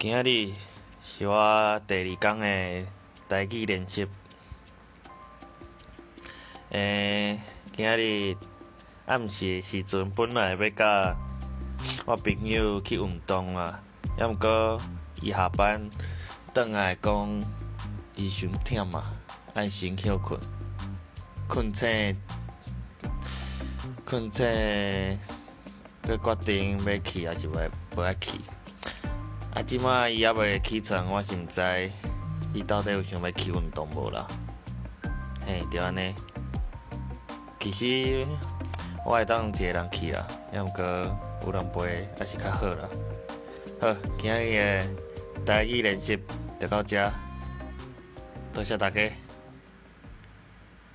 [0.00, 0.54] 今日
[1.04, 2.86] 是我第二天的
[3.28, 4.08] 台语练习。
[6.70, 7.38] 诶，
[7.76, 8.34] 今日
[9.04, 11.14] 暗时的时阵，本来要甲
[12.06, 13.82] 我朋友去运动啊，
[14.18, 14.80] 抑毋过
[15.20, 15.86] 伊下班
[16.54, 17.38] 转来讲，
[18.16, 19.12] 伊伤忝啊，
[19.52, 20.40] 爱先休困，
[21.46, 22.16] 困醒，
[24.06, 24.46] 困醒，
[26.04, 28.40] 佫决定要去还是袂无爱去。
[29.54, 31.90] 啊，即满伊还未起床，我是毋知
[32.54, 34.26] 伊到底有想要去运动无啦。
[35.44, 36.14] 嘿，着安尼。
[37.58, 38.26] 其实
[39.04, 40.84] 我会当一个人去啦，抑毋过
[41.42, 42.88] 有人陪还是较好啦。
[43.80, 44.78] 好，今日
[45.44, 46.18] 的台语练习
[46.58, 47.10] 就到遮，
[48.52, 49.10] 多谢大家。